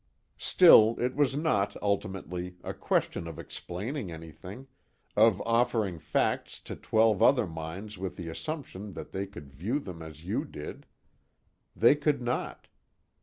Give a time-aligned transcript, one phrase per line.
[0.39, 4.65] Still it was not, ultimately, a question of explaining anything,
[5.15, 10.01] of offering facts to twelve other minds with the assumption that they could view them
[10.01, 10.87] as you did.
[11.75, 12.67] They could not.